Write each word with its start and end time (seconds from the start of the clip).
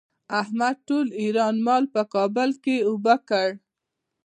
احمد 0.41 0.75
ټول 0.87 1.05
ايران 1.21 1.55
مال 1.67 1.83
په 1.93 2.01
کابل 2.13 2.49
کې 2.63 2.75
اوبه 2.89 3.15
کړ. 3.29 3.49